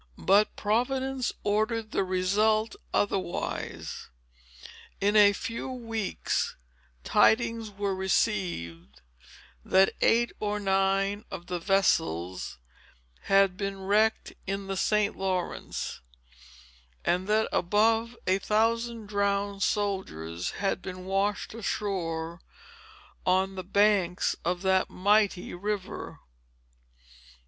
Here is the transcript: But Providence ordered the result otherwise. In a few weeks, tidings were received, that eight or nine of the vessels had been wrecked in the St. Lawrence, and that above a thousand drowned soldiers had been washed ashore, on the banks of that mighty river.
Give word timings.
But 0.17 0.55
Providence 0.55 1.31
ordered 1.43 1.91
the 1.91 2.03
result 2.03 2.75
otherwise. 2.91 4.09
In 4.99 5.15
a 5.15 5.31
few 5.31 5.69
weeks, 5.71 6.55
tidings 7.03 7.69
were 7.69 7.93
received, 7.93 9.01
that 9.63 9.93
eight 10.01 10.31
or 10.39 10.59
nine 10.59 11.23
of 11.29 11.45
the 11.45 11.59
vessels 11.59 12.57
had 13.25 13.55
been 13.55 13.79
wrecked 13.79 14.33
in 14.47 14.65
the 14.65 14.75
St. 14.75 15.15
Lawrence, 15.15 16.01
and 17.05 17.27
that 17.27 17.47
above 17.51 18.17
a 18.25 18.39
thousand 18.39 19.05
drowned 19.05 19.61
soldiers 19.61 20.49
had 20.57 20.81
been 20.81 21.05
washed 21.05 21.53
ashore, 21.53 22.41
on 23.23 23.53
the 23.53 23.63
banks 23.63 24.35
of 24.43 24.63
that 24.63 24.89
mighty 24.89 25.53
river. 25.53 26.21